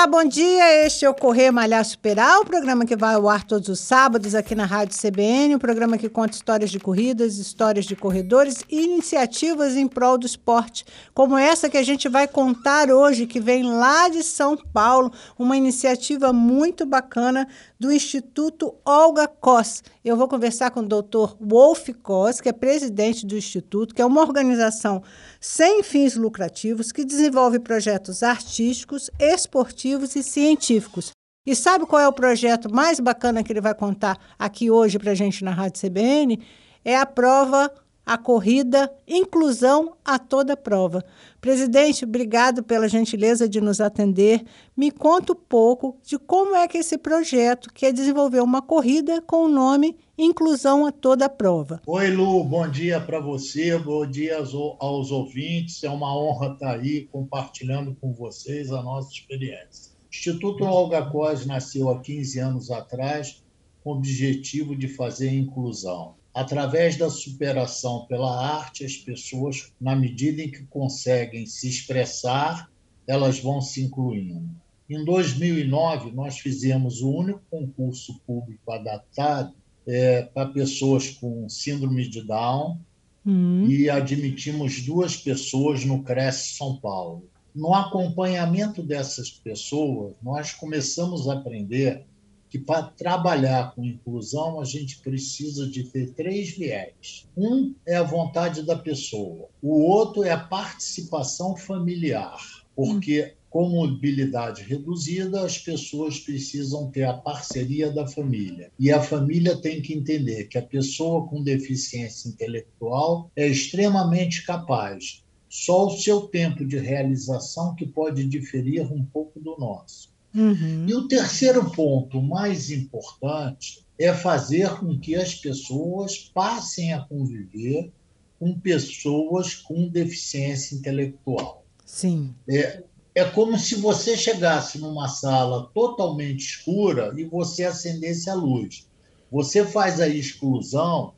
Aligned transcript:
Olá, 0.00 0.06
bom 0.06 0.24
dia. 0.24 0.86
Este 0.86 1.04
é 1.04 1.10
o 1.10 1.14
Correr 1.14 1.50
Malhar 1.50 1.84
Superar, 1.84 2.40
o 2.40 2.46
programa 2.46 2.86
que 2.86 2.96
vai 2.96 3.16
ao 3.16 3.28
ar 3.28 3.44
todos 3.44 3.68
os 3.68 3.80
sábados 3.80 4.34
aqui 4.34 4.54
na 4.54 4.64
Rádio 4.64 4.96
CBN, 4.98 5.56
um 5.56 5.58
programa 5.58 5.98
que 5.98 6.08
conta 6.08 6.32
histórias 6.32 6.70
de 6.70 6.80
corridas, 6.80 7.36
histórias 7.36 7.84
de 7.84 7.94
corredores 7.94 8.64
e 8.70 8.82
iniciativas 8.82 9.76
em 9.76 9.86
prol 9.86 10.16
do 10.16 10.24
esporte, 10.24 10.86
como 11.12 11.36
essa 11.36 11.68
que 11.68 11.76
a 11.76 11.82
gente 11.82 12.08
vai 12.08 12.26
contar 12.26 12.90
hoje, 12.90 13.26
que 13.26 13.38
vem 13.38 13.62
lá 13.62 14.08
de 14.08 14.22
São 14.22 14.56
Paulo, 14.56 15.12
uma 15.38 15.54
iniciativa 15.54 16.32
muito 16.32 16.86
bacana 16.86 17.46
do 17.78 17.92
Instituto 17.92 18.74
Olga 18.86 19.28
Koss. 19.28 19.82
Eu 20.02 20.16
vou 20.16 20.28
conversar 20.28 20.70
com 20.70 20.80
o 20.80 20.88
doutor 20.88 21.36
Wolf 21.38 21.90
Koss, 22.02 22.40
que 22.40 22.48
é 22.48 22.52
presidente 22.52 23.26
do 23.26 23.36
Instituto, 23.36 23.94
que 23.94 24.00
é 24.00 24.06
uma 24.06 24.22
organização 24.22 25.02
sem 25.38 25.82
fins 25.82 26.16
lucrativos 26.16 26.90
que 26.90 27.04
desenvolve 27.04 27.58
projetos 27.58 28.22
artísticos, 28.22 29.10
esportivos 29.18 29.89
e 30.16 30.22
científicos. 30.22 31.12
E 31.46 31.56
sabe 31.56 31.86
qual 31.86 32.00
é 32.00 32.06
o 32.06 32.12
projeto 32.12 32.72
mais 32.72 33.00
bacana 33.00 33.42
que 33.42 33.52
ele 33.52 33.60
vai 33.60 33.74
contar 33.74 34.18
aqui 34.38 34.70
hoje 34.70 34.98
para 34.98 35.12
a 35.12 35.14
gente 35.14 35.42
na 35.42 35.50
Rádio 35.50 35.80
CBN? 35.80 36.38
É 36.84 36.96
a 36.96 37.06
prova 37.06 37.72
a 38.10 38.18
corrida 38.18 38.92
Inclusão 39.06 39.96
a 40.04 40.18
toda 40.18 40.56
prova. 40.56 41.04
Presidente, 41.40 42.04
obrigado 42.04 42.60
pela 42.60 42.88
gentileza 42.88 43.48
de 43.48 43.60
nos 43.60 43.80
atender. 43.80 44.42
Me 44.76 44.90
conta 44.90 45.32
um 45.32 45.36
pouco 45.36 45.96
de 46.02 46.18
como 46.18 46.56
é 46.56 46.66
que 46.66 46.78
esse 46.78 46.98
projeto 46.98 47.72
quer 47.72 47.92
desenvolver 47.92 48.40
uma 48.40 48.60
corrida 48.60 49.22
com 49.22 49.44
o 49.44 49.48
nome 49.48 49.96
Inclusão 50.18 50.84
a 50.84 50.90
toda 50.90 51.28
prova. 51.28 51.80
Oi, 51.86 52.10
Lu, 52.10 52.42
bom 52.42 52.68
dia 52.68 53.00
para 53.00 53.20
você, 53.20 53.78
bom 53.78 54.04
dia 54.04 54.38
aos, 54.38 54.54
aos 54.54 55.12
ouvintes. 55.12 55.84
É 55.84 55.88
uma 55.88 56.12
honra 56.12 56.54
estar 56.54 56.80
aí 56.80 57.08
compartilhando 57.12 57.96
com 58.00 58.12
vocês 58.12 58.72
a 58.72 58.82
nossa 58.82 59.12
experiência. 59.12 59.92
O 59.92 60.08
Instituto 60.10 60.64
Olga 60.64 61.08
Cos 61.08 61.46
nasceu 61.46 61.88
há 61.88 62.00
15 62.00 62.40
anos 62.40 62.72
atrás 62.72 63.40
com 63.84 63.90
o 63.90 63.96
objetivo 63.98 64.74
de 64.74 64.88
fazer 64.88 65.30
inclusão 65.30 66.18
através 66.34 66.96
da 66.96 67.10
superação 67.10 68.06
pela 68.06 68.56
arte, 68.56 68.84
as 68.84 68.96
pessoas, 68.96 69.72
na 69.80 69.96
medida 69.96 70.42
em 70.42 70.50
que 70.50 70.64
conseguem 70.66 71.46
se 71.46 71.68
expressar, 71.68 72.70
elas 73.06 73.40
vão 73.40 73.60
se 73.60 73.82
incluindo. 73.82 74.48
Em 74.88 75.04
2009, 75.04 76.12
nós 76.12 76.38
fizemos 76.38 77.00
o 77.00 77.10
único 77.10 77.42
concurso 77.50 78.20
público 78.26 78.72
adaptado 78.72 79.54
é, 79.86 80.22
para 80.22 80.50
pessoas 80.50 81.10
com 81.10 81.48
síndrome 81.48 82.08
de 82.08 82.22
Down 82.22 82.78
uhum. 83.24 83.66
e 83.68 83.88
admitimos 83.88 84.82
duas 84.82 85.16
pessoas 85.16 85.84
no 85.84 86.02
Cresce 86.02 86.56
São 86.56 86.76
Paulo. 86.76 87.24
No 87.54 87.74
acompanhamento 87.74 88.82
dessas 88.82 89.30
pessoas, 89.30 90.14
nós 90.22 90.52
começamos 90.52 91.28
a 91.28 91.34
aprender 91.34 92.04
que 92.50 92.58
para 92.58 92.82
trabalhar 92.82 93.74
com 93.74 93.84
inclusão 93.84 94.60
a 94.60 94.64
gente 94.64 94.98
precisa 94.98 95.68
de 95.68 95.84
ter 95.84 96.10
três 96.10 96.50
viés. 96.50 97.28
Um 97.36 97.74
é 97.86 97.96
a 97.96 98.02
vontade 98.02 98.62
da 98.62 98.76
pessoa, 98.76 99.48
o 99.62 99.80
outro 99.80 100.24
é 100.24 100.32
a 100.32 100.38
participação 100.38 101.56
familiar, 101.56 102.36
porque 102.74 103.34
com 103.50 103.68
mobilidade 103.68 104.62
reduzida, 104.62 105.44
as 105.44 105.58
pessoas 105.58 106.20
precisam 106.20 106.88
ter 106.88 107.02
a 107.02 107.14
parceria 107.14 107.90
da 107.90 108.06
família. 108.06 108.70
E 108.78 108.92
a 108.92 109.02
família 109.02 109.56
tem 109.56 109.82
que 109.82 109.92
entender 109.92 110.44
que 110.44 110.56
a 110.56 110.62
pessoa 110.62 111.26
com 111.26 111.42
deficiência 111.42 112.28
intelectual 112.28 113.28
é 113.34 113.48
extremamente 113.48 114.46
capaz. 114.46 115.24
Só 115.48 115.86
o 115.86 115.98
seu 115.98 116.28
tempo 116.28 116.64
de 116.64 116.78
realização 116.78 117.74
que 117.74 117.84
pode 117.84 118.24
diferir 118.24 118.82
um 118.92 119.04
pouco 119.04 119.40
do 119.40 119.56
nosso. 119.58 120.09
Uhum. 120.34 120.86
E 120.88 120.94
o 120.94 121.08
terceiro 121.08 121.70
ponto, 121.70 122.22
mais 122.22 122.70
importante, 122.70 123.84
é 123.98 124.14
fazer 124.14 124.70
com 124.78 124.98
que 124.98 125.14
as 125.14 125.34
pessoas 125.34 126.18
passem 126.18 126.92
a 126.92 127.00
conviver 127.00 127.92
com 128.38 128.58
pessoas 128.58 129.54
com 129.54 129.88
deficiência 129.88 130.74
intelectual. 130.74 131.64
Sim. 131.84 132.34
É, 132.48 132.82
é 133.14 133.24
como 133.24 133.58
se 133.58 133.74
você 133.74 134.16
chegasse 134.16 134.78
numa 134.78 135.08
sala 135.08 135.68
totalmente 135.74 136.40
escura 136.40 137.12
e 137.16 137.24
você 137.24 137.64
acendesse 137.64 138.30
a 138.30 138.34
luz. 138.34 138.88
Você 139.30 139.64
faz 139.64 140.00
a 140.00 140.08
exclusão 140.08 141.12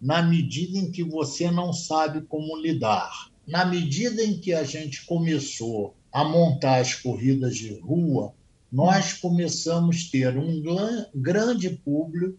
na 0.00 0.22
medida 0.22 0.76
em 0.78 0.90
que 0.90 1.02
você 1.02 1.50
não 1.50 1.72
sabe 1.72 2.20
como 2.22 2.56
lidar. 2.56 3.30
Na 3.46 3.64
medida 3.64 4.22
em 4.22 4.38
que 4.38 4.52
a 4.52 4.64
gente 4.64 5.06
começou 5.06 5.94
a 6.12 6.24
montar 6.24 6.80
as 6.80 6.94
corridas 6.94 7.56
de 7.56 7.78
rua, 7.78 8.34
nós 8.76 9.14
começamos 9.14 10.06
a 10.06 10.12
ter 10.12 10.36
um 10.36 10.62
grande 11.14 11.70
público 11.70 12.38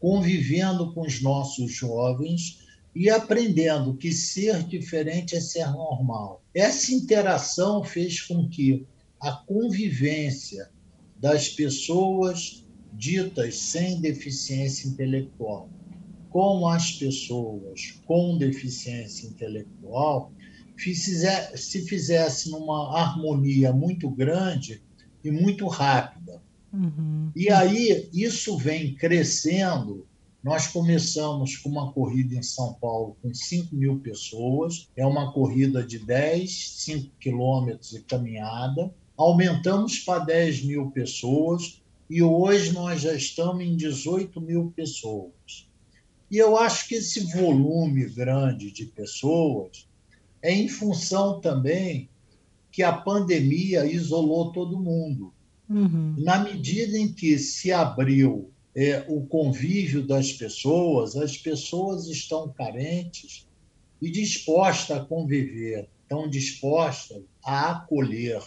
convivendo 0.00 0.94
com 0.94 1.02
os 1.02 1.20
nossos 1.20 1.72
jovens 1.72 2.60
e 2.94 3.10
aprendendo 3.10 3.94
que 3.94 4.10
ser 4.10 4.62
diferente 4.62 5.36
é 5.36 5.40
ser 5.42 5.66
normal. 5.72 6.42
Essa 6.54 6.90
interação 6.90 7.84
fez 7.84 8.22
com 8.22 8.48
que 8.48 8.86
a 9.20 9.32
convivência 9.32 10.70
das 11.20 11.50
pessoas 11.50 12.64
ditas 12.94 13.58
sem 13.58 14.00
deficiência 14.00 14.88
intelectual 14.88 15.68
com 16.30 16.66
as 16.66 16.92
pessoas 16.92 18.00
com 18.06 18.38
deficiência 18.38 19.26
intelectual 19.26 20.32
se 20.78 21.86
fizesse 21.86 22.50
numa 22.50 22.98
harmonia 22.98 23.70
muito 23.70 24.08
grande 24.08 24.82
e 25.24 25.30
muito 25.30 25.66
rápida. 25.66 26.42
Uhum. 26.72 27.30
E 27.34 27.48
aí 27.50 28.08
isso 28.12 28.58
vem 28.58 28.94
crescendo. 28.94 30.06
Nós 30.42 30.66
começamos 30.66 31.56
com 31.56 31.70
uma 31.70 31.90
corrida 31.92 32.34
em 32.34 32.42
São 32.42 32.74
Paulo 32.74 33.16
com 33.22 33.32
5 33.32 33.74
mil 33.74 33.98
pessoas, 34.00 34.90
é 34.94 35.06
uma 35.06 35.32
corrida 35.32 35.82
de 35.82 35.98
10, 35.98 36.72
5 36.80 37.10
quilômetros 37.18 37.90
de 37.90 38.00
caminhada. 38.00 38.92
Aumentamos 39.16 40.00
para 40.00 40.24
10 40.24 40.64
mil 40.64 40.90
pessoas 40.90 41.80
e 42.10 42.22
hoje 42.22 42.72
nós 42.72 43.00
já 43.00 43.14
estamos 43.14 43.64
em 43.64 43.74
18 43.74 44.38
mil 44.40 44.72
pessoas. 44.76 45.66
E 46.30 46.36
eu 46.36 46.56
acho 46.58 46.88
que 46.88 46.96
esse 46.96 47.20
volume 47.32 48.04
grande 48.06 48.70
de 48.70 48.86
pessoas 48.86 49.88
é 50.42 50.52
em 50.52 50.68
função 50.68 51.40
também 51.40 52.10
que 52.74 52.82
a 52.82 52.92
pandemia 52.92 53.86
isolou 53.86 54.50
todo 54.50 54.82
mundo. 54.82 55.32
Uhum. 55.70 56.16
Na 56.18 56.40
medida 56.40 56.98
em 56.98 57.06
que 57.06 57.38
se 57.38 57.70
abriu 57.70 58.50
é, 58.74 59.04
o 59.08 59.24
convívio 59.24 60.04
das 60.04 60.32
pessoas, 60.32 61.14
as 61.14 61.38
pessoas 61.38 62.08
estão 62.08 62.52
carentes 62.52 63.46
e 64.02 64.10
dispostas 64.10 64.96
a 64.96 65.04
conviver, 65.04 65.88
estão 66.02 66.28
dispostas 66.28 67.22
a 67.44 67.70
acolher, 67.70 68.42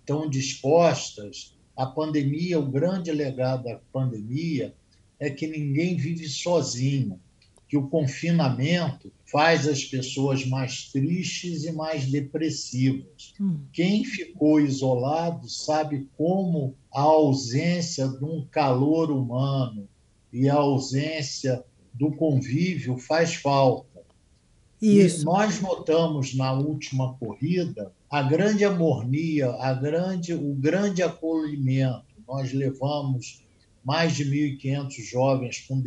estão 0.00 0.28
dispostas. 0.28 1.56
A 1.76 1.86
pandemia, 1.86 2.58
o 2.58 2.68
grande 2.68 3.12
legado 3.12 3.62
da 3.62 3.80
pandemia 3.92 4.74
é 5.20 5.30
que 5.30 5.46
ninguém 5.46 5.96
vive 5.96 6.26
sozinho 6.26 7.20
que 7.68 7.76
o 7.76 7.88
confinamento 7.88 9.12
faz 9.30 9.68
as 9.68 9.84
pessoas 9.84 10.44
mais 10.46 10.90
tristes 10.90 11.64
e 11.64 11.72
mais 11.72 12.06
depressivas. 12.06 13.34
Hum. 13.38 13.60
Quem 13.72 14.04
ficou 14.04 14.58
isolado 14.58 15.48
sabe 15.48 16.08
como 16.16 16.74
a 16.92 17.02
ausência 17.02 18.08
de 18.08 18.24
um 18.24 18.46
calor 18.50 19.10
humano 19.10 19.86
e 20.32 20.48
a 20.48 20.54
ausência 20.54 21.62
do 21.92 22.10
convívio 22.12 22.96
faz 22.96 23.34
falta. 23.34 24.00
Isso. 24.80 25.22
E 25.22 25.24
nós 25.24 25.60
notamos 25.60 26.34
na 26.34 26.52
última 26.52 27.14
corrida 27.14 27.92
a 28.08 28.22
grande 28.22 28.64
harmonia, 28.64 29.50
a 29.60 29.74
grande, 29.74 30.32
o 30.32 30.54
grande 30.54 31.02
acolhimento. 31.02 32.06
Nós 32.26 32.52
levamos 32.52 33.44
mais 33.84 34.14
de 34.14 34.24
1.500 34.24 35.10
jovens 35.10 35.64
com 35.68 35.80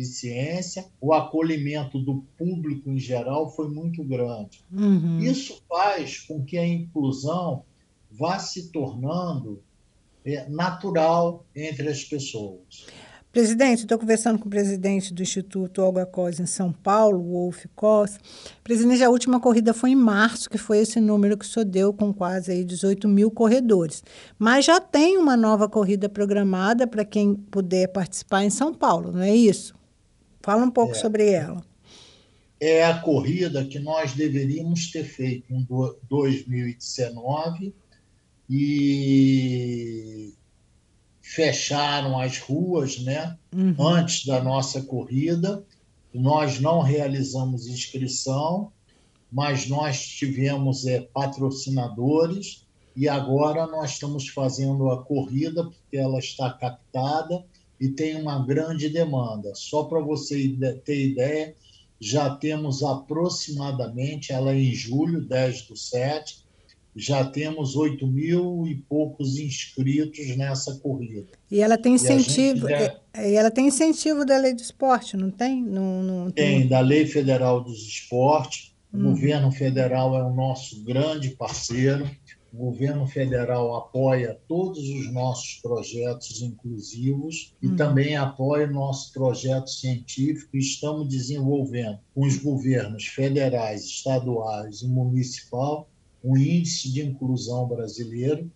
eficiência, 0.00 0.86
o 1.00 1.12
acolhimento 1.12 1.98
do 1.98 2.24
público 2.36 2.90
em 2.90 2.98
geral 2.98 3.54
foi 3.54 3.68
muito 3.68 4.02
grande. 4.02 4.64
Uhum. 4.72 5.18
Isso 5.18 5.62
faz 5.68 6.20
com 6.20 6.42
que 6.44 6.56
a 6.56 6.66
inclusão 6.66 7.64
vá 8.10 8.38
se 8.38 8.72
tornando 8.72 9.62
é, 10.24 10.48
natural 10.48 11.44
entre 11.54 11.88
as 11.88 12.02
pessoas. 12.04 12.86
Presidente, 13.32 13.82
estou 13.82 13.96
conversando 13.96 14.40
com 14.40 14.48
o 14.48 14.50
presidente 14.50 15.14
do 15.14 15.22
Instituto 15.22 15.80
Olga 15.80 16.04
Cos 16.04 16.40
em 16.40 16.46
São 16.46 16.72
Paulo, 16.72 17.22
Wolf 17.22 17.64
Cos. 17.76 18.18
Presidente, 18.64 19.04
a 19.04 19.08
última 19.08 19.38
corrida 19.38 19.72
foi 19.72 19.90
em 19.90 19.94
março, 19.94 20.50
que 20.50 20.58
foi 20.58 20.78
esse 20.78 21.00
número 21.00 21.38
que 21.38 21.44
o 21.44 21.48
senhor 21.48 21.64
deu, 21.64 21.92
com 21.92 22.12
quase 22.12 22.50
aí 22.50 22.64
18 22.64 23.06
mil 23.06 23.30
corredores. 23.30 24.02
Mas 24.36 24.64
já 24.64 24.80
tem 24.80 25.16
uma 25.16 25.36
nova 25.36 25.68
corrida 25.68 26.08
programada 26.08 26.88
para 26.88 27.04
quem 27.04 27.36
puder 27.36 27.86
participar 27.92 28.42
em 28.42 28.50
São 28.50 28.74
Paulo, 28.74 29.12
não 29.12 29.22
é 29.22 29.32
isso? 29.32 29.79
Fala 30.40 30.64
um 30.64 30.70
pouco 30.70 30.92
é, 30.92 30.98
sobre 30.98 31.30
ela. 31.30 31.62
É 32.58 32.84
a 32.84 32.98
corrida 32.98 33.64
que 33.64 33.78
nós 33.78 34.12
deveríamos 34.12 34.90
ter 34.90 35.04
feito 35.04 35.52
em 35.52 35.66
2019 36.08 37.74
e 38.48 40.34
fecharam 41.20 42.18
as 42.18 42.38
ruas 42.38 42.98
né, 42.98 43.36
uhum. 43.54 43.74
antes 43.78 44.26
da 44.26 44.42
nossa 44.42 44.82
corrida. 44.82 45.64
Nós 46.12 46.58
não 46.58 46.80
realizamos 46.80 47.68
inscrição, 47.68 48.72
mas 49.30 49.68
nós 49.68 50.04
tivemos 50.04 50.86
é, 50.86 51.00
patrocinadores 51.00 52.66
e 52.96 53.08
agora 53.08 53.66
nós 53.66 53.92
estamos 53.92 54.28
fazendo 54.28 54.90
a 54.90 55.04
corrida 55.04 55.64
porque 55.64 55.96
ela 55.96 56.18
está 56.18 56.52
captada 56.52 57.44
e 57.80 57.88
tem 57.88 58.20
uma 58.20 58.44
grande 58.44 58.88
demanda. 58.88 59.54
Só 59.54 59.84
para 59.84 60.00
você 60.00 60.54
ter 60.84 61.06
ideia, 61.10 61.54
já 61.98 62.30
temos 62.36 62.82
aproximadamente, 62.82 64.32
ela 64.32 64.52
é 64.52 64.58
em 64.58 64.74
julho, 64.74 65.20
10 65.22 65.62
do 65.62 65.76
7, 65.76 66.44
já 66.94 67.24
temos 67.24 67.76
8 67.76 68.06
mil 68.06 68.66
e 68.66 68.74
poucos 68.74 69.38
inscritos 69.38 70.36
nessa 70.36 70.74
corrida. 70.80 71.28
E 71.50 71.60
ela 71.60 71.78
tem 71.78 71.94
incentivo, 71.94 72.68
e, 72.68 73.30
e 73.30 73.34
ela 73.34 73.50
tem 73.50 73.68
incentivo 73.68 74.24
da 74.26 74.36
lei 74.36 74.54
do 74.54 74.60
esporte, 74.60 75.16
não 75.16 75.30
tem? 75.30 75.62
Não, 75.62 76.02
não 76.02 76.30
tem, 76.30 76.60
tem, 76.60 76.68
da 76.68 76.80
lei 76.80 77.06
federal 77.06 77.62
dos 77.62 77.86
esportes. 77.86 78.70
O 78.92 78.98
hum. 78.98 79.02
governo 79.04 79.52
federal 79.52 80.16
é 80.16 80.22
o 80.22 80.34
nosso 80.34 80.82
grande 80.82 81.30
parceiro. 81.30 82.10
O 82.52 82.56
governo 82.56 83.06
federal 83.06 83.76
apoia 83.76 84.38
todos 84.48 84.78
os 84.78 85.12
nossos 85.12 85.60
projetos 85.62 86.42
inclusivos 86.42 87.54
e 87.62 87.68
hum. 87.68 87.76
também 87.76 88.16
apoia 88.16 88.66
o 88.66 88.72
nosso 88.72 89.12
projeto 89.12 89.70
científico. 89.70 90.56
Estamos 90.56 91.08
desenvolvendo 91.08 91.98
com 92.12 92.26
os 92.26 92.36
governos 92.36 93.06
federais, 93.06 93.84
estaduais 93.84 94.82
e 94.82 94.88
municipal 94.88 95.88
o 96.22 96.36
índice 96.36 96.92
de 96.92 97.02
inclusão 97.02 97.66
brasileiro, 97.66 98.50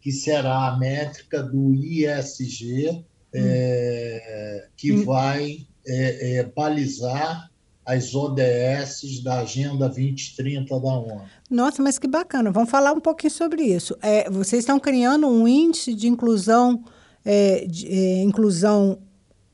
que 0.00 0.10
será 0.10 0.68
a 0.68 0.78
métrica 0.78 1.42
do 1.42 1.74
ISG, 1.74 2.88
hum. 2.88 3.04
é, 3.34 4.68
que 4.76 4.92
hum. 4.92 5.04
vai 5.04 5.66
é, 5.86 6.38
é, 6.38 6.44
balizar 6.44 7.49
as 7.90 8.14
ODS 8.14 9.20
da 9.22 9.40
Agenda 9.40 9.88
2030 9.88 10.80
da 10.80 10.88
ONU. 10.88 11.22
Nossa, 11.50 11.82
mas 11.82 11.98
que 11.98 12.06
bacana. 12.06 12.50
Vamos 12.52 12.70
falar 12.70 12.92
um 12.92 13.00
pouquinho 13.00 13.32
sobre 13.32 13.62
isso. 13.62 13.96
É, 14.00 14.30
vocês 14.30 14.62
estão 14.62 14.78
criando 14.78 15.26
um 15.26 15.48
índice 15.48 15.94
de 15.94 16.06
inclusão, 16.06 16.84
é, 17.24 17.66
de, 17.66 17.88
é, 17.88 18.22
inclusão 18.22 18.98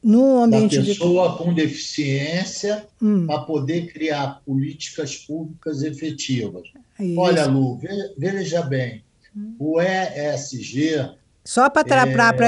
no 0.02 0.44
ambiente 0.44 0.78
da 0.78 0.84
pessoa 0.84 1.30
de... 1.30 1.38
com 1.38 1.54
deficiência 1.54 2.86
hum. 3.00 3.26
para 3.26 3.40
poder 3.40 3.92
criar 3.92 4.42
políticas 4.44 5.16
públicas 5.16 5.82
efetivas. 5.82 6.68
Isso. 7.00 7.18
Olha, 7.18 7.46
Lu, 7.46 7.80
veja 8.18 8.62
bem, 8.62 9.02
hum. 9.34 9.54
o 9.58 9.80
ESG. 9.80 11.10
Só 11.42 11.70
para 11.70 11.84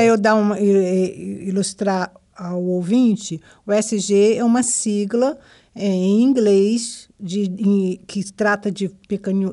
é... 0.02 0.08
eu 0.08 0.19
dar 0.19 0.35
uma, 0.35 0.61
ilustrar 0.61 2.12
ao 2.37 2.62
ouvinte, 2.62 3.40
o 3.67 3.73
ESG 3.73 4.37
é 4.37 4.44
uma 4.44 4.62
sigla 4.62 5.38
em 5.79 6.23
inglês 6.23 7.09
de, 7.21 8.01
que 8.07 8.33
trata 8.33 8.71
de, 8.71 8.91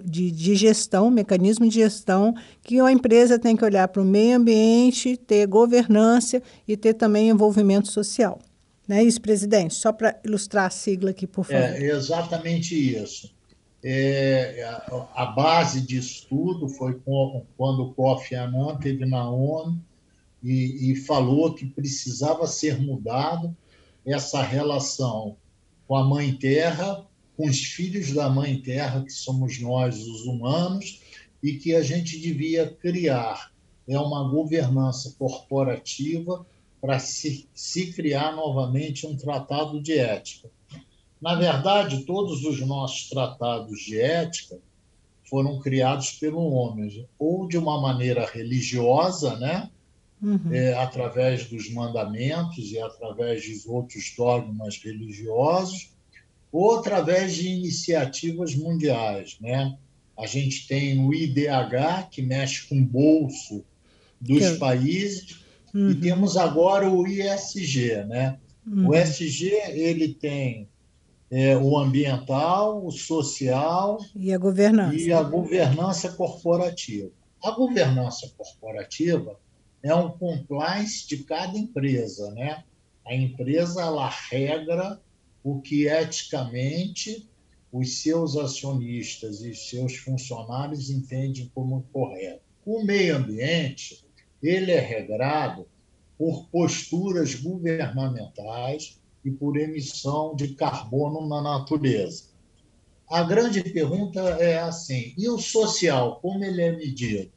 de, 0.04 0.32
de 0.32 0.56
gestão, 0.56 1.12
mecanismo 1.12 1.68
de 1.68 1.76
gestão, 1.76 2.34
que 2.64 2.80
a 2.80 2.92
empresa 2.92 3.38
tem 3.38 3.56
que 3.56 3.64
olhar 3.64 3.88
para 3.88 4.02
o 4.02 4.06
meio 4.06 4.38
ambiente, 4.38 5.18
ter 5.18 5.46
governança 5.46 6.42
e 6.68 6.76
ter 6.76 6.96
também 6.96 7.30
envolvimento 7.30 7.90
social. 7.90 8.40
Não 8.88 8.96
é 8.96 9.04
isso, 9.04 9.22
presidente? 9.22 9.74
Só 9.76 9.92
para 9.92 10.20
ilustrar 10.24 10.66
a 10.66 10.70
sigla 10.70 11.12
aqui, 11.12 11.28
por 11.28 11.46
favor. 11.46 11.62
É 11.62 11.84
exatamente 11.84 12.76
isso. 12.76 13.34
É, 13.84 14.64
a, 14.64 15.24
a, 15.24 15.26
base 15.28 15.80
disso 15.80 16.26
tudo 16.28 16.68
foi 16.68 16.96
com, 17.06 17.46
quando 17.56 17.84
o 17.84 17.94
Kofi 17.94 18.34
Annan 18.34 18.78
teve 18.78 19.06
na 19.06 19.30
ONU 19.30 19.80
e, 20.42 20.92
e 20.92 20.96
falou 20.96 21.54
que 21.54 21.68
precisava 21.68 22.48
ser 22.48 22.82
mudado 22.82 23.56
essa 24.04 24.42
relação 24.42 25.38
com 25.88 25.96
a 25.96 26.04
Mãe 26.04 26.34
Terra, 26.34 27.06
com 27.38 27.48
os 27.48 27.60
filhos 27.60 28.14
da 28.14 28.30
Mãe 28.30 28.60
Terra, 28.60 29.04
que 29.04 29.12
somos 29.12 29.60
nós, 29.60 29.98
os 30.08 30.22
humanos, 30.26 31.02
e 31.44 31.54
que 31.54 31.76
a 31.76 31.84
gente 31.84 32.20
devia 32.20 32.68
criar 32.68 33.52
é 33.88 34.00
uma 34.00 34.28
governança 34.28 35.16
corporativa 35.18 36.46
para 36.82 37.00
se, 37.00 37.48
se 37.54 37.94
criar 37.94 38.36
novamente 38.36 39.06
um 39.06 39.16
tratado 39.16 39.82
de 39.82 39.98
ética. 39.98 40.50
Na 41.22 41.36
verdade, 41.36 42.04
todos 42.04 42.44
os 42.44 42.60
nossos 42.62 43.10
tratados 43.10 43.80
de 43.80 44.00
ética 44.00 44.60
foram 45.30 45.60
criados 45.60 46.12
pelo 46.12 46.52
homem, 46.52 47.08
ou 47.18 47.48
de 47.48 47.58
uma 47.58 47.82
maneira 47.82 48.26
religiosa, 48.26 49.36
né? 49.38 49.70
Uhum. 50.22 50.52
É, 50.52 50.74
através 50.74 51.46
dos 51.46 51.70
mandamentos 51.72 52.72
e 52.72 52.80
através 52.80 53.48
dos 53.48 53.66
outros 53.66 54.14
dogmas 54.18 54.82
religiosos, 54.82 55.92
ou 56.52 56.80
através 56.80 57.36
de 57.36 57.50
iniciativas 57.50 58.56
mundiais. 58.56 59.38
Né? 59.42 59.78
A 60.18 60.26
gente 60.26 60.68
tem 60.68 61.06
o 61.06 61.14
IDH, 61.14 62.10
que 62.10 62.22
mexe 62.22 62.68
com 62.68 62.80
o 62.80 62.86
bolso 62.86 63.64
dos 64.20 64.58
países, 64.58 65.44
uhum. 65.74 65.92
e 65.92 65.96
temos 65.96 66.38
agora 66.38 66.90
o 66.90 67.06
ISG. 67.06 68.06
Né? 68.06 68.40
Uhum. 68.66 68.88
O 68.88 68.96
ISG 68.96 69.52
ele 69.74 70.14
tem 70.14 70.68
é, 71.30 71.58
o 71.58 71.78
ambiental, 71.78 72.86
o 72.86 72.92
social 72.92 74.00
e 74.16 74.34
a 74.34 74.38
governança. 74.38 74.96
E 74.96 75.12
a 75.12 75.22
governança 75.22 76.10
corporativa. 76.14 77.12
A 77.44 77.52
governança 77.52 78.32
corporativa 78.38 79.38
é 79.86 79.94
um 79.94 80.10
compliance 80.10 81.08
de 81.08 81.18
cada 81.26 81.56
empresa, 81.56 82.32
né? 82.32 82.64
A 83.06 83.14
empresa 83.14 83.84
ela 83.84 84.10
regra 84.10 85.00
o 85.44 85.62
que 85.62 85.88
eticamente 85.88 87.30
os 87.72 88.02
seus 88.02 88.36
acionistas 88.36 89.42
e 89.42 89.54
seus 89.54 89.98
funcionários 89.98 90.90
entendem 90.90 91.52
como 91.54 91.86
correto. 91.94 92.42
O 92.66 92.84
meio 92.84 93.18
ambiente 93.18 94.04
ele 94.42 94.72
é 94.72 94.80
regrado 94.80 95.68
por 96.18 96.48
posturas 96.48 97.36
governamentais 97.36 99.00
e 99.24 99.30
por 99.30 99.56
emissão 99.56 100.36
de 100.36 100.56
carbono 100.56 101.28
na 101.28 101.44
natureza. 101.44 102.24
A 103.08 103.22
grande 103.22 103.62
pergunta 103.62 104.20
é 104.20 104.58
assim: 104.58 105.14
e 105.16 105.30
o 105.30 105.38
social, 105.38 106.20
como 106.22 106.44
ele 106.44 106.64
é 106.64 106.76
medido? 106.76 107.32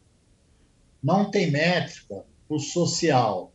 Não 1.02 1.30
tem 1.30 1.50
métrica 1.50 2.24
o 2.48 2.58
social. 2.58 3.52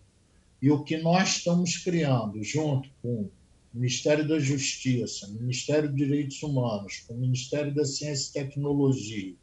E 0.61 0.71
o 0.71 0.83
que 0.83 0.97
nós 0.97 1.37
estamos 1.37 1.77
criando, 1.77 2.41
junto 2.43 2.89
com 3.01 3.23
o 3.23 3.31
Ministério 3.73 4.27
da 4.27 4.39
Justiça, 4.39 5.27
Ministério 5.27 5.89
dos 5.89 5.97
Direitos 5.97 6.41
Humanos, 6.41 6.99
com 7.07 7.15
o 7.15 7.17
Ministério 7.17 7.73
da 7.73 7.83
Ciência 7.83 8.29
e 8.29 8.33
Tecnologia, 8.45 9.35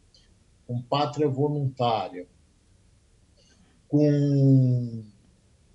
com 0.66 0.80
Pátria 0.80 1.28
Voluntária, 1.28 2.26
com 3.88 4.09
o 4.09 5.04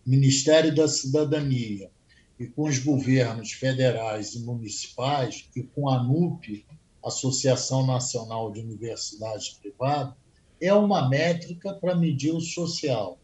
Ministério 0.05 0.74
da 0.74 0.88
Cidadania 0.88 1.91
e 2.39 2.48
com 2.48 2.63
os 2.63 2.79
governos 2.79 3.51
federais 3.51 4.36
e 4.36 4.39
municipais 4.39 5.50
e 5.55 5.63
com 5.63 5.89
a 5.89 6.00
ANUP, 6.00 6.65
Associação 7.03 7.86
Nacional 7.86 8.51
de 8.51 8.62
Universidades 8.62 9.50
Privadas, 9.50 10.15
é 10.60 10.74
uma 10.74 11.08
métrica 11.08 11.74
para 11.74 11.94
medir 11.94 12.32
o 12.32 12.39
social 12.39 13.20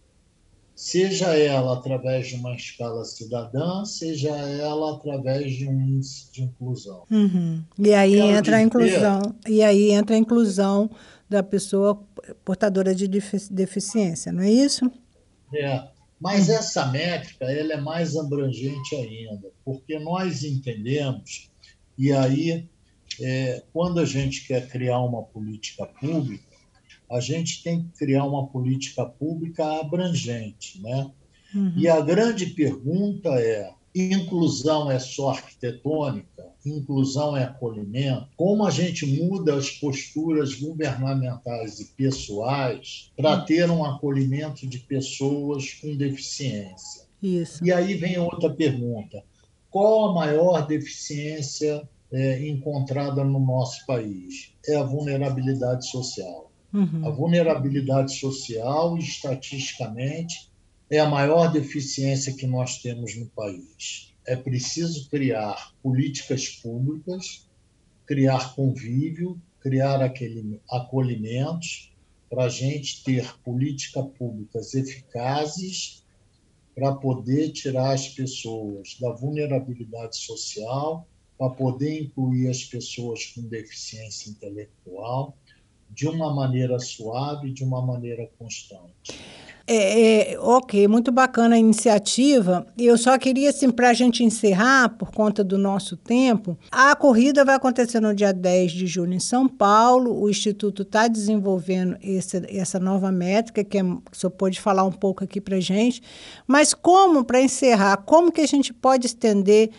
seja 0.82 1.38
ela 1.38 1.74
através 1.74 2.30
de 2.30 2.36
uma 2.38 2.56
escala 2.56 3.06
cidadã, 3.06 3.86
seja 3.86 4.32
ela 4.32 4.96
através 4.96 5.54
de 5.54 5.70
um 5.70 5.80
índice 5.80 6.32
de 6.32 6.42
inclusão. 6.42 7.04
Uhum. 7.12 7.64
E 7.78 7.94
aí 7.94 8.20
entra 8.20 8.58
a 8.58 8.62
inclusão, 8.64 9.22
e 9.48 9.62
aí 9.62 9.92
entra 9.92 10.16
a 10.16 10.18
inclusão 10.18 10.90
da 11.30 11.44
pessoa 11.44 12.04
portadora 12.44 12.96
de 12.96 13.08
deficiência, 13.08 14.32
não 14.32 14.42
é 14.42 14.50
isso? 14.50 14.92
É, 15.54 15.84
mas 16.20 16.50
essa 16.50 16.88
métrica 16.88 17.46
ela 17.46 17.74
é 17.74 17.80
mais 17.80 18.18
abrangente 18.18 18.96
ainda, 18.96 19.52
porque 19.64 20.00
nós 20.00 20.44
entendemos, 20.44 21.52
e 21.96 22.12
aí, 22.12 22.68
é, 23.22 23.62
quando 23.72 24.00
a 24.00 24.06
gente 24.06 24.48
quer 24.48 24.68
criar 24.68 24.98
uma 24.98 25.22
política 25.22 25.86
pública, 25.86 26.51
a 27.12 27.20
gente 27.20 27.62
tem 27.62 27.84
que 27.84 28.00
criar 28.00 28.26
uma 28.26 28.48
política 28.48 29.06
pública 29.06 29.80
abrangente, 29.80 30.82
né? 30.82 31.12
Uhum. 31.54 31.74
E 31.76 31.88
a 31.88 32.00
grande 32.00 32.48
pergunta 32.48 33.30
é: 33.30 33.70
inclusão 33.94 34.90
é 34.90 34.98
só 34.98 35.32
arquitetônica? 35.32 36.50
Inclusão 36.66 37.36
é 37.36 37.44
acolhimento? 37.44 38.28
Como 38.38 38.66
a 38.66 38.70
gente 38.70 39.06
muda 39.06 39.56
as 39.56 39.70
posturas 39.72 40.54
governamentais 40.54 41.80
e 41.80 41.86
pessoais 41.86 43.12
para 43.18 43.40
uhum. 43.40 43.46
ter 43.46 43.70
um 43.70 43.84
acolhimento 43.84 44.66
de 44.66 44.80
pessoas 44.80 45.74
com 45.74 45.96
deficiência? 45.98 47.04
Isso. 47.22 47.64
E 47.64 47.72
aí 47.74 47.96
vem 47.96 48.18
outra 48.18 48.50
pergunta: 48.50 49.22
qual 49.70 50.10
a 50.10 50.14
maior 50.14 50.66
deficiência 50.66 51.88
é, 52.12 52.48
encontrada 52.48 53.24
no 53.24 53.40
nosso 53.40 53.86
país? 53.86 54.54
É 54.66 54.76
a 54.76 54.84
vulnerabilidade 54.84 55.90
social. 55.90 56.51
Uhum. 56.74 57.06
A 57.06 57.10
vulnerabilidade 57.10 58.18
social, 58.18 58.98
estatisticamente, 58.98 60.50
é 60.90 61.00
a 61.00 61.10
maior 61.10 61.52
deficiência 61.52 62.34
que 62.34 62.48
nós 62.48 62.82
temos 62.82 63.16
no 63.16 63.28
país. 63.28 64.14
É 64.26 64.36
preciso 64.36 65.10
criar 65.10 65.74
políticas 65.82 66.48
públicas, 66.48 67.48
criar 68.06 68.56
convívio, 68.56 69.42
criar 69.60 70.02
aquele, 70.02 70.60
acolhimentos, 70.70 71.92
para 72.30 72.46
a 72.46 72.50
gente 72.50 73.04
ter 73.04 73.38
políticas 73.44 74.06
públicas 74.18 74.74
eficazes 74.74 76.02
para 76.74 76.96
poder 76.96 77.52
tirar 77.52 77.92
as 77.92 78.08
pessoas 78.08 78.98
da 79.00 79.12
vulnerabilidade 79.12 80.18
social, 80.18 81.06
para 81.38 81.50
poder 81.50 82.02
incluir 82.02 82.48
as 82.48 82.64
pessoas 82.64 83.26
com 83.28 83.42
deficiência 83.42 84.30
intelectual, 84.30 85.38
de 85.94 86.08
uma 86.08 86.34
maneira 86.34 86.80
suave, 86.80 87.52
de 87.52 87.64
uma 87.64 87.82
maneira 87.82 88.30
constante. 88.40 89.20
É, 89.68 90.34
é, 90.34 90.40
ok, 90.40 90.88
muito 90.88 91.12
bacana 91.12 91.56
a 91.56 91.60
iniciativa. 91.60 92.66
Eu 92.78 92.98
só 92.98 93.18
queria, 93.18 93.50
assim, 93.52 93.70
para 93.70 93.90
a 93.90 93.94
gente 93.94 94.24
encerrar, 94.24 94.90
por 94.90 95.12
conta 95.12 95.44
do 95.44 95.58
nosso 95.58 95.96
tempo, 95.96 96.58
a 96.72 96.96
corrida 96.96 97.46
vai 97.46 97.56
acontecer 97.56 98.00
no 98.00 98.14
dia 98.14 98.34
10 98.34 98.72
de 98.72 98.88
julho 98.88 99.14
em 99.14 99.20
São 99.20 99.48
Paulo. 99.48 100.20
O 100.20 100.30
Instituto 100.30 100.82
está 100.82 101.08
desenvolvendo 101.08 101.96
esse, 102.02 102.44
essa 102.50 102.80
nova 102.80 103.12
métrica, 103.12 103.64
que, 103.64 103.78
é, 103.78 103.84
o 103.84 104.02
senhor 104.12 104.32
pode 104.32 104.60
falar 104.60 104.84
um 104.84 104.92
pouco 104.92 105.24
aqui 105.24 105.40
para 105.40 105.60
gente. 105.60 106.02
Mas 106.48 106.74
como, 106.74 107.24
para 107.24 107.42
encerrar, 107.42 107.98
como 107.98 108.32
que 108.32 108.42
a 108.42 108.48
gente 108.48 108.74
pode 108.74 109.06
estender 109.06 109.70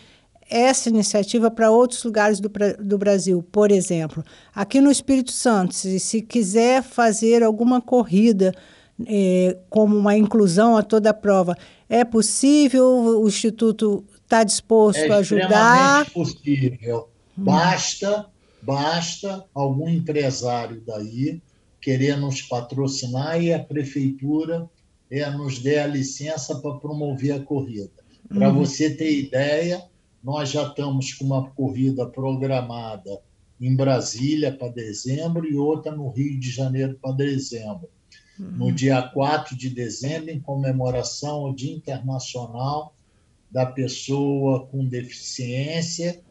essa 0.53 0.89
iniciativa 0.89 1.49
para 1.49 1.71
outros 1.71 2.03
lugares 2.03 2.39
do, 2.39 2.51
do 2.79 2.97
Brasil. 2.97 3.43
Por 3.51 3.71
exemplo, 3.71 4.23
aqui 4.53 4.79
no 4.79 4.91
Espírito 4.91 5.31
Santo, 5.31 5.73
se, 5.73 5.99
se 5.99 6.21
quiser 6.21 6.83
fazer 6.83 7.41
alguma 7.41 7.81
corrida 7.81 8.53
é, 9.07 9.57
como 9.69 9.97
uma 9.97 10.15
inclusão 10.15 10.77
a 10.77 10.83
toda 10.83 11.09
a 11.09 11.13
prova, 11.13 11.57
é 11.89 12.05
possível? 12.05 12.85
O 12.85 13.27
Instituto 13.27 14.03
está 14.23 14.43
disposto 14.43 14.99
é 14.99 15.09
a 15.09 15.17
ajudar? 15.17 16.05
É 16.05 16.09
possível. 16.11 17.09
Hum. 17.37 17.45
Basta, 17.45 18.27
basta 18.61 19.43
algum 19.55 19.89
empresário 19.89 20.83
daí 20.85 21.41
querer 21.81 22.15
nos 22.15 22.41
patrocinar 22.43 23.41
e 23.41 23.51
a 23.53 23.59
prefeitura 23.59 24.69
é, 25.09 25.29
nos 25.31 25.59
dê 25.59 25.79
a 25.79 25.87
licença 25.87 26.55
para 26.59 26.75
promover 26.75 27.33
a 27.33 27.39
corrida. 27.39 27.91
Para 28.29 28.49
uhum. 28.49 28.59
você 28.59 28.89
ter 28.89 29.19
ideia, 29.19 29.83
nós 30.23 30.49
já 30.49 30.67
estamos 30.67 31.13
com 31.13 31.25
uma 31.25 31.49
corrida 31.51 32.05
programada 32.05 33.19
em 33.59 33.75
Brasília 33.75 34.55
para 34.55 34.69
dezembro 34.69 35.45
e 35.45 35.55
outra 35.55 35.91
no 35.91 36.09
Rio 36.09 36.39
de 36.39 36.49
Janeiro 36.49 36.97
para 37.01 37.11
dezembro. 37.11 37.89
Uhum. 38.39 38.51
No 38.51 38.71
dia 38.71 39.01
4 39.01 39.55
de 39.55 39.69
dezembro, 39.69 40.31
em 40.31 40.39
comemoração 40.39 41.45
ao 41.45 41.53
Dia 41.53 41.73
Internacional 41.73 42.95
da 43.51 43.65
Pessoa 43.65 44.65
com 44.67 44.85
Deficiência, 44.87 46.21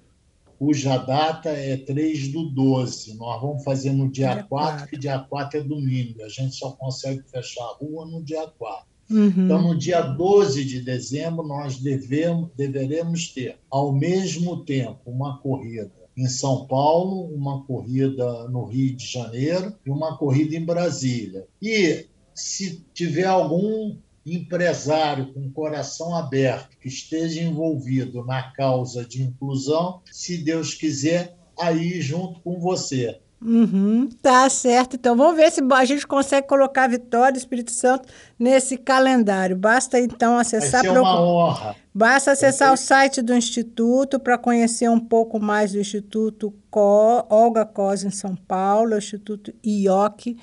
cuja 0.59 0.97
data 0.97 1.51
é 1.51 1.77
3 1.77 2.29
do 2.29 2.49
12. 2.51 3.15
Nós 3.17 3.41
vamos 3.41 3.63
fazer 3.63 3.93
no 3.93 4.11
dia, 4.11 4.35
dia 4.35 4.43
4, 4.45 4.49
4, 4.49 4.89
que 4.89 4.97
dia 4.97 5.19
4 5.19 5.61
é 5.61 5.63
domingo. 5.63 6.23
A 6.25 6.29
gente 6.29 6.55
só 6.55 6.73
consegue 6.73 7.23
fechar 7.31 7.65
a 7.65 7.77
rua 7.77 8.07
no 8.07 8.23
dia 8.23 8.47
4. 8.47 8.92
Uhum. 9.11 9.45
Então, 9.45 9.63
no 9.63 9.77
dia 9.77 10.01
12 10.01 10.65
de 10.65 10.81
dezembro, 10.81 11.47
nós 11.47 11.79
devemos, 11.79 12.51
deveremos 12.57 13.29
ter, 13.29 13.59
ao 13.71 13.93
mesmo 13.93 14.65
tempo, 14.65 15.01
uma 15.07 15.39
corrida 15.39 15.93
em 16.17 16.27
São 16.27 16.67
Paulo, 16.67 17.25
uma 17.35 17.65
corrida 17.65 18.49
no 18.49 18.65
Rio 18.65 18.95
de 18.95 19.07
Janeiro 19.07 19.75
e 19.85 19.91
uma 19.91 20.17
corrida 20.17 20.57
em 20.57 20.65
Brasília. 20.65 21.47
E 21.61 22.07
se 22.35 22.85
tiver 22.93 23.27
algum 23.27 23.97
empresário 24.25 25.33
com 25.33 25.51
coração 25.51 26.15
aberto 26.15 26.77
que 26.79 26.89
esteja 26.89 27.43
envolvido 27.43 28.25
na 28.25 28.53
causa 28.53 29.05
de 29.05 29.23
inclusão, 29.23 30.01
se 30.11 30.39
Deus 30.39 30.75
quiser, 30.75 31.37
aí 31.59 32.01
junto 32.01 32.41
com 32.41 32.59
você. 32.61 33.19
Uhum, 33.45 34.09
tá 34.23 34.49
certo. 34.49 34.95
Então 34.95 35.17
vamos 35.17 35.37
ver 35.37 35.51
se 35.51 35.61
a 35.73 35.85
gente 35.85 36.07
consegue 36.07 36.47
colocar 36.47 36.85
a 36.85 36.89
Vitória 36.89 37.33
do 37.33 37.39
Espírito 37.39 37.73
Santo 37.73 38.09
nesse 38.39 38.77
calendário. 38.77 39.57
Basta 39.57 39.99
então 39.99 40.39
acessar. 40.39 40.83
Vai 40.83 40.93
ser 40.93 40.99
uma 40.99 41.21
honra. 41.21 41.77
Basta 41.95 42.31
acessar 42.31 42.73
o 42.73 42.77
site 42.77 43.21
do 43.21 43.35
Instituto 43.35 44.19
para 44.19 44.39
conhecer 44.39 44.89
um 44.89 45.01
pouco 45.01 45.41
mais 45.41 45.73
do 45.73 45.79
Instituto 45.79 46.55
Co, 46.71 47.27
Olga 47.29 47.67
Cos 47.67 48.05
em 48.05 48.11
São 48.11 48.35
Paulo, 48.35 48.95
o 48.95 48.99
Instituto 48.99 49.53
IOC 49.65 50.37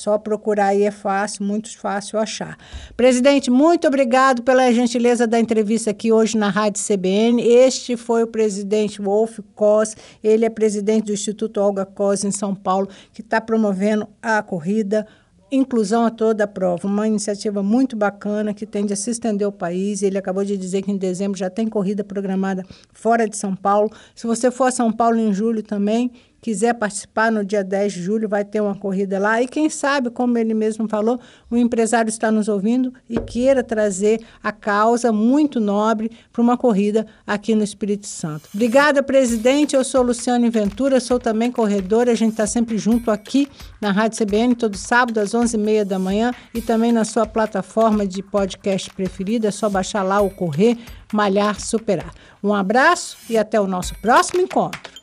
só 0.00 0.18
procurar 0.18 0.68
aí 0.68 0.82
é 0.82 0.90
fácil, 0.90 1.44
muito 1.44 1.76
fácil 1.78 2.18
achar. 2.18 2.56
Presidente, 2.96 3.50
muito 3.50 3.86
obrigado 3.86 4.42
pela 4.42 4.72
gentileza 4.72 5.26
da 5.26 5.38
entrevista 5.38 5.90
aqui 5.90 6.12
hoje 6.12 6.36
na 6.36 6.48
Rádio 6.48 6.82
CBN. 6.82 7.42
Este 7.42 7.96
foi 7.96 8.22
o 8.22 8.26
presidente 8.26 9.00
Wolf 9.00 9.38
Cos, 9.54 9.96
ele 10.22 10.44
é 10.44 10.50
presidente 10.50 11.06
do 11.06 11.12
Instituto 11.12 11.60
Olga 11.60 11.84
Cos 11.84 12.24
em 12.24 12.30
São 12.30 12.54
Paulo, 12.54 12.88
que 13.12 13.20
está 13.20 13.40
promovendo 13.40 14.08
a 14.22 14.42
corrida 14.42 15.06
inclusão 15.50 16.04
a 16.04 16.10
toda 16.10 16.44
a 16.44 16.46
prova, 16.46 16.86
uma 16.86 17.06
iniciativa 17.06 17.62
muito 17.62 17.96
bacana 17.96 18.52
que 18.52 18.66
tende 18.66 18.92
a 18.92 18.96
se 18.96 19.10
estender 19.10 19.46
ao 19.46 19.52
país. 19.52 20.02
Ele 20.02 20.18
acabou 20.18 20.44
de 20.44 20.56
dizer 20.56 20.82
que 20.82 20.90
em 20.90 20.96
dezembro 20.96 21.38
já 21.38 21.48
tem 21.48 21.66
corrida 21.66 22.04
programada 22.04 22.64
fora 22.92 23.28
de 23.28 23.36
São 23.36 23.56
Paulo. 23.56 23.90
Se 24.14 24.26
você 24.26 24.50
for 24.50 24.64
a 24.64 24.70
São 24.70 24.92
Paulo 24.92 25.18
em 25.18 25.32
julho 25.32 25.62
também, 25.62 26.10
quiser 26.40 26.74
participar 26.74 27.30
no 27.30 27.44
dia 27.44 27.64
10 27.64 27.92
de 27.92 28.02
julho, 28.02 28.28
vai 28.28 28.44
ter 28.44 28.60
uma 28.60 28.74
corrida 28.74 29.18
lá. 29.18 29.42
E 29.42 29.48
quem 29.48 29.68
sabe, 29.68 30.10
como 30.10 30.38
ele 30.38 30.54
mesmo 30.54 30.88
falou, 30.88 31.18
o 31.50 31.56
empresário 31.56 32.08
está 32.08 32.30
nos 32.30 32.48
ouvindo 32.48 32.92
e 33.08 33.18
queira 33.18 33.62
trazer 33.62 34.20
a 34.42 34.52
causa 34.52 35.12
muito 35.12 35.60
nobre 35.60 36.10
para 36.32 36.42
uma 36.42 36.56
corrida 36.56 37.06
aqui 37.26 37.54
no 37.54 37.62
Espírito 37.62 38.06
Santo. 38.06 38.48
Obrigada, 38.54 39.02
presidente. 39.02 39.74
Eu 39.74 39.84
sou 39.84 40.02
Luciane 40.02 40.48
Ventura, 40.50 41.00
sou 41.00 41.18
também 41.18 41.50
corredora. 41.50 42.12
A 42.12 42.14
gente 42.14 42.32
está 42.32 42.46
sempre 42.46 42.78
junto 42.78 43.10
aqui 43.10 43.48
na 43.80 43.90
Rádio 43.90 44.24
CBN, 44.24 44.54
todo 44.54 44.76
sábado 44.76 45.18
às 45.18 45.30
11h30 45.32 45.84
da 45.84 45.98
manhã 45.98 46.32
e 46.54 46.60
também 46.60 46.92
na 46.92 47.04
sua 47.04 47.26
plataforma 47.26 48.06
de 48.06 48.22
podcast 48.22 48.90
preferida. 48.90 49.48
É 49.48 49.50
só 49.50 49.68
baixar 49.68 50.02
lá 50.02 50.20
o 50.20 50.30
Correr, 50.30 50.76
Malhar, 51.12 51.60
Superar. 51.60 52.12
Um 52.42 52.54
abraço 52.54 53.16
e 53.28 53.36
até 53.36 53.60
o 53.60 53.66
nosso 53.66 53.94
próximo 54.00 54.40
encontro. 54.40 54.97